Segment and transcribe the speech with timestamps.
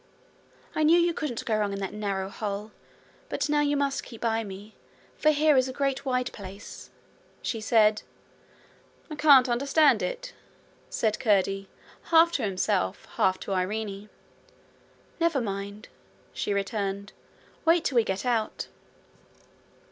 [0.73, 2.71] 'I knew you couldn't go wrong in that narrow hole,
[3.29, 4.73] but now you must keep by me,
[5.15, 6.89] for here is a great wide place,'
[7.43, 8.01] she said.
[9.11, 10.33] 'I can't understand it,'
[10.89, 11.69] said Curdie,
[12.05, 14.09] half to himself, half to Irene.
[15.19, 15.87] 'Never mind,'
[16.33, 17.13] she returned.
[17.63, 18.69] 'Wait till we get out.'